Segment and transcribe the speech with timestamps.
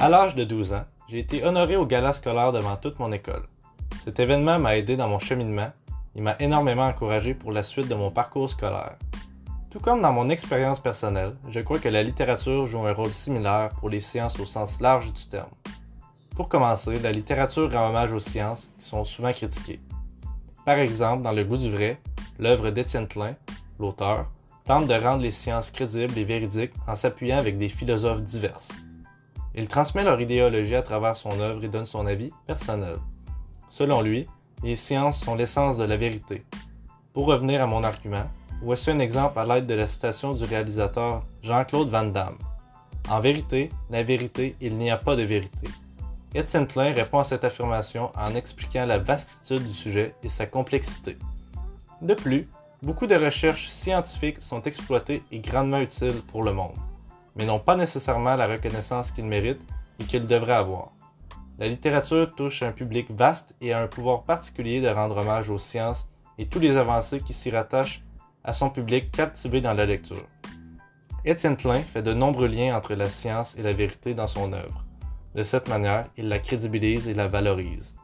[0.00, 3.48] À l'âge de 12 ans, j'ai été honoré au gala scolaire devant toute mon école.
[4.04, 5.72] Cet événement m'a aidé dans mon cheminement
[6.14, 8.94] et m'a énormément encouragé pour la suite de mon parcours scolaire.
[9.72, 13.70] Tout comme dans mon expérience personnelle, je crois que la littérature joue un rôle similaire
[13.80, 15.50] pour les sciences au sens large du terme.
[16.36, 19.80] Pour commencer, la littérature rend hommage aux sciences qui sont souvent critiquées.
[20.64, 22.00] Par exemple, dans Le goût du vrai,
[22.38, 23.34] l'œuvre d'Étienne Klein,
[23.80, 24.30] l'auteur,
[24.64, 28.70] tente de rendre les sciences crédibles et véridiques en s'appuyant avec des philosophes diverses.
[29.58, 32.94] Il transmet leur idéologie à travers son œuvre et donne son avis personnel.
[33.68, 34.28] Selon lui,
[34.62, 36.44] les sciences sont l'essence de la vérité.
[37.12, 38.30] Pour revenir à mon argument,
[38.62, 42.38] voici un exemple à l'aide de la citation du réalisateur Jean-Claude Van Damme.
[43.10, 45.66] En vérité, la vérité, il n'y a pas de vérité.
[46.36, 51.18] Etienne Klein répond à cette affirmation en expliquant la vastitude du sujet et sa complexité.
[52.00, 52.48] De plus,
[52.80, 56.76] Beaucoup de recherches scientifiques sont exploitées et grandement utiles pour le monde,
[57.38, 59.62] mais n'ont pas nécessairement la reconnaissance qu'ils méritent
[60.00, 60.90] et qu'ils devraient avoir.
[61.58, 65.58] La littérature touche un public vaste et a un pouvoir particulier de rendre hommage aux
[65.58, 68.04] sciences et tous les avancées qui s'y rattachent
[68.44, 70.26] à son public captivé dans la lecture.
[71.24, 74.84] Étienne Klein fait de nombreux liens entre la science et la vérité dans son œuvre.
[75.34, 77.94] De cette manière, il la crédibilise et la valorise.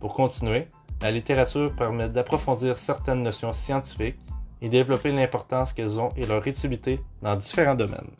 [0.00, 0.68] Pour continuer,
[1.00, 4.20] la littérature permet d'approfondir certaines notions scientifiques
[4.60, 8.10] et développer l'importance qu'elles ont et leur utilité dans différents domaines.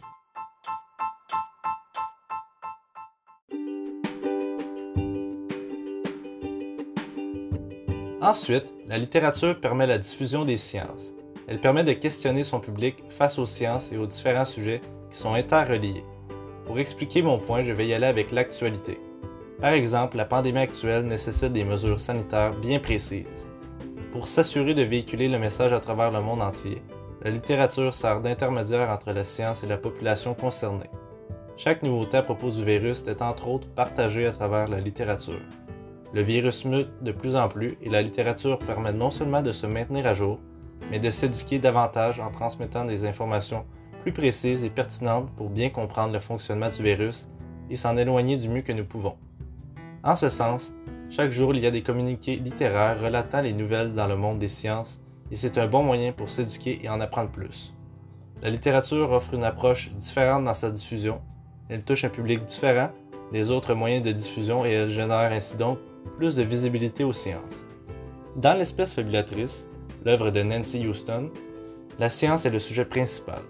[8.22, 11.12] Ensuite, la littérature permet la diffusion des sciences.
[11.48, 15.34] Elle permet de questionner son public face aux sciences et aux différents sujets qui sont
[15.34, 16.04] interreliés.
[16.64, 19.00] Pour expliquer mon point, je vais y aller avec l'actualité.
[19.60, 23.48] Par exemple, la pandémie actuelle nécessite des mesures sanitaires bien précises.
[24.12, 26.80] Pour s'assurer de véhiculer le message à travers le monde entier,
[27.22, 30.90] la littérature sert d'intermédiaire entre la science et la population concernée.
[31.56, 35.40] Chaque nouveauté à propos du virus est entre autres partagée à travers la littérature.
[36.14, 39.66] Le virus mute de plus en plus et la littérature permet non seulement de se
[39.66, 40.38] maintenir à jour,
[40.90, 43.64] mais de s'éduquer davantage en transmettant des informations
[44.02, 47.28] plus précises et pertinentes pour bien comprendre le fonctionnement du virus
[47.70, 49.16] et s'en éloigner du mieux que nous pouvons.
[50.04, 50.74] En ce sens,
[51.08, 54.48] chaque jour il y a des communiqués littéraires relatant les nouvelles dans le monde des
[54.48, 57.74] sciences et c'est un bon moyen pour s'éduquer et en apprendre plus.
[58.42, 61.22] La littérature offre une approche différente dans sa diffusion,
[61.70, 62.90] elle touche un public différent
[63.30, 65.78] des autres moyens de diffusion et elle génère ainsi donc
[66.16, 67.66] plus de visibilité aux sciences.
[68.36, 69.66] Dans l'espèce fabulatrice,
[70.04, 71.30] l'œuvre de Nancy Houston,
[71.98, 73.42] la science est le sujet principal.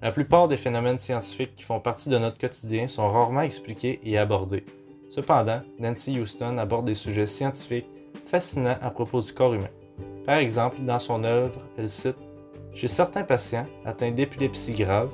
[0.00, 4.18] La plupart des phénomènes scientifiques qui font partie de notre quotidien sont rarement expliqués et
[4.18, 4.64] abordés,
[5.12, 7.84] Cependant, Nancy Houston aborde des sujets scientifiques
[8.24, 9.68] fascinants à propos du corps humain.
[10.24, 12.16] Par exemple, dans son œuvre, elle cite
[12.72, 15.10] Chez certains patients atteints d'épilepsie grave,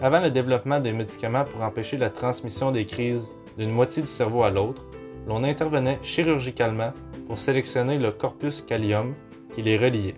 [0.00, 4.42] avant le développement des médicaments pour empêcher la transmission des crises d'une moitié du cerveau
[4.44, 4.86] à l'autre,
[5.26, 6.92] l'on intervenait chirurgicalement
[7.26, 9.14] pour sélectionner le corpus callium
[9.52, 10.14] qui les reliait.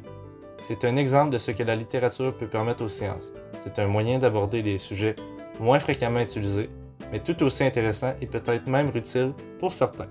[0.63, 3.33] C'est un exemple de ce que la littérature peut permettre aux sciences.
[3.65, 5.17] C'est un moyen d'aborder les sujets
[5.59, 6.69] moins fréquemment utilisés
[7.11, 10.07] mais tout aussi intéressant et peut-être même utile pour certains.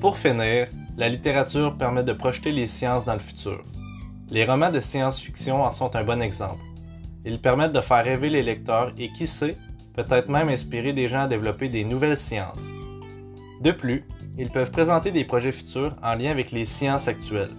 [0.00, 3.62] Pour finir, la littérature permet de projeter les sciences dans le futur.
[4.30, 6.62] Les romans de science-fiction en sont un bon exemple.
[7.24, 9.56] Ils permettent de faire rêver les lecteurs et qui sait,
[9.94, 12.66] peut-être même inspirer des gens à développer des nouvelles sciences.
[13.60, 14.04] De plus,
[14.38, 17.54] ils peuvent présenter des projets futurs en lien avec les sciences actuelles.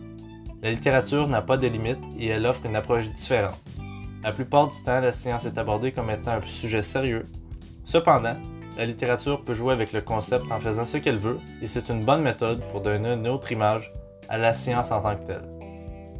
[0.63, 3.61] La littérature n'a pas de limites et elle offre une approche différente.
[4.23, 7.25] La plupart du temps, la science est abordée comme étant un sujet sérieux.
[7.83, 8.35] Cependant,
[8.77, 12.05] la littérature peut jouer avec le concept en faisant ce qu'elle veut et c'est une
[12.05, 13.91] bonne méthode pour donner une autre image
[14.29, 15.49] à la science en tant que telle.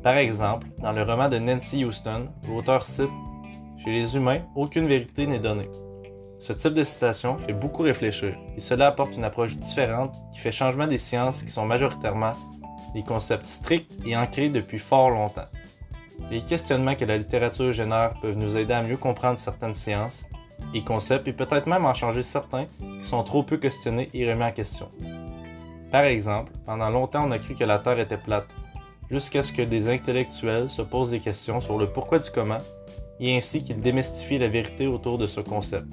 [0.01, 3.09] Par exemple, dans le roman de Nancy Houston, l'auteur cite
[3.77, 5.69] Chez les humains, aucune vérité n'est donnée.
[6.39, 10.51] Ce type de citation fait beaucoup réfléchir et cela apporte une approche différente qui fait
[10.51, 12.33] changement des sciences qui sont majoritairement
[12.93, 15.49] des concepts stricts et ancrés depuis fort longtemps.
[16.31, 20.25] Les questionnements que la littérature génère peuvent nous aider à mieux comprendre certaines sciences
[20.73, 24.43] et concepts et peut-être même en changer certains qui sont trop peu questionnés et remis
[24.43, 24.89] en question.
[25.91, 28.47] Par exemple, pendant longtemps on a cru que la Terre était plate,
[29.09, 32.59] jusqu'à ce que des intellectuels se posent des questions sur le pourquoi du comment
[33.19, 35.87] et ainsi qu'ils démystifient la vérité autour de ce concept.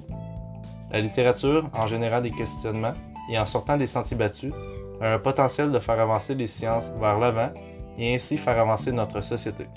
[0.91, 2.93] La littérature, en générant des questionnements
[3.31, 4.53] et en sortant des sentiers battus,
[5.01, 7.49] a un potentiel de faire avancer les sciences vers l'avant
[7.97, 9.67] et ainsi faire avancer notre société.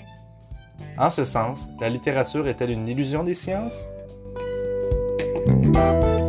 [0.97, 3.85] En ce sens, la littérature est-elle une illusion des sciences?
[5.71, 6.28] Música